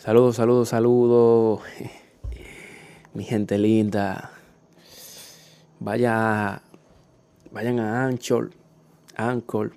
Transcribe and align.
Saludos, 0.00 0.36
saludos, 0.36 0.70
saludos. 0.70 1.60
Mi 3.12 3.22
gente 3.22 3.58
linda. 3.58 4.30
Vaya, 5.78 6.62
vayan 7.50 7.80
a 7.80 8.06
Anchor. 8.06 8.50
Anchor. 9.14 9.74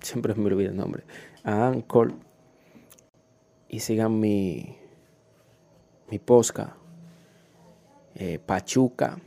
Siempre 0.00 0.32
me 0.36 0.46
olvido 0.46 0.70
el 0.70 0.76
nombre. 0.76 1.02
A 1.42 1.66
Anchor. 1.66 2.14
Y 3.68 3.80
sigan 3.80 4.20
mi, 4.20 4.76
mi 6.08 6.20
posca. 6.20 6.76
Eh, 8.14 8.38
Pachuca. 8.38 9.18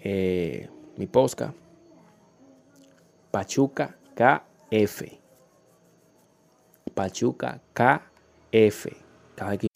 Eh, 0.00 0.68
mi 0.96 1.06
posca. 1.06 1.54
Pachuca 3.30 3.94
KF. 4.16 5.02
Pachuca 6.94 7.60
KF. 7.72 8.15
F. 8.56 8.88
Cada 9.34 9.50
vez 9.50 9.75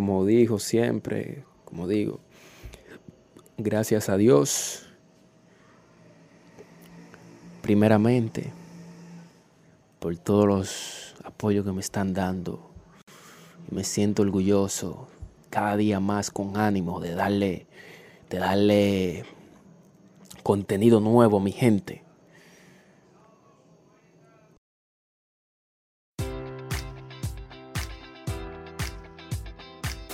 como 0.00 0.24
dijo 0.24 0.58
siempre, 0.58 1.44
como 1.66 1.86
digo, 1.86 2.20
gracias 3.58 4.08
a 4.08 4.16
Dios, 4.16 4.88
primeramente, 7.60 8.50
por 9.98 10.16
todos 10.16 10.46
los 10.46 11.14
apoyos 11.22 11.66
que 11.66 11.72
me 11.72 11.82
están 11.82 12.14
dando. 12.14 12.70
Me 13.70 13.84
siento 13.84 14.22
orgulloso 14.22 15.06
cada 15.50 15.76
día 15.76 16.00
más 16.00 16.30
con 16.30 16.56
ánimo 16.56 16.98
de 17.00 17.14
darle, 17.14 17.66
de 18.30 18.38
darle 18.38 19.24
contenido 20.42 21.00
nuevo 21.00 21.36
a 21.36 21.42
mi 21.42 21.52
gente. 21.52 22.04